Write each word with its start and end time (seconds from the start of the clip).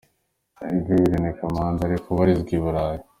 Gay 0.85 1.01
Irene 1.05 1.31
Kamanzi 1.37 1.81
ari 1.83 1.97
kubarizwa 2.03 2.51
i 2.57 2.61
burayi. 2.63 3.01